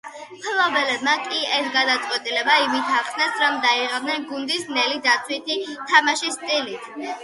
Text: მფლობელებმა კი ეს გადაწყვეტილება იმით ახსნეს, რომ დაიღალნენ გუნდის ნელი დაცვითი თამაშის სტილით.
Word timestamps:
მფლობელებმა 0.35 1.13
კი 1.25 1.41
ეს 1.57 1.67
გადაწყვეტილება 1.75 2.57
იმით 2.65 2.91
ახსნეს, 3.03 3.39
რომ 3.45 3.63
დაიღალნენ 3.69 4.29
გუნდის 4.35 4.69
ნელი 4.75 5.01
დაცვითი 5.09 5.63
თამაშის 5.95 6.45
სტილით. 6.45 6.95